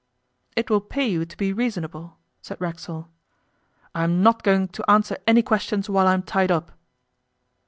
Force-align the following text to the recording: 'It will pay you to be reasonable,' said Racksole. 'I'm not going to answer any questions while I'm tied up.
'It 0.55 0.67
will 0.71 0.81
pay 0.81 1.05
you 1.07 1.27
to 1.27 1.37
be 1.37 1.53
reasonable,' 1.53 2.17
said 2.41 2.59
Racksole. 2.59 3.07
'I'm 3.93 4.23
not 4.23 4.41
going 4.41 4.67
to 4.69 4.89
answer 4.89 5.15
any 5.27 5.43
questions 5.43 5.91
while 5.91 6.07
I'm 6.07 6.23
tied 6.23 6.49
up. 6.49 6.71